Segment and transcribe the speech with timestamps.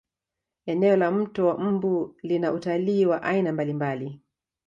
[0.65, 4.21] eneo la mto wa mbu lina utalii wa aina mbalimbali